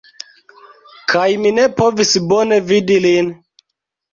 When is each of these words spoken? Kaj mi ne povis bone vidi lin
Kaj 1.13 1.27
mi 1.43 1.51
ne 1.57 1.67
povis 1.81 2.15
bone 2.33 2.59
vidi 2.73 2.99
lin 3.07 3.31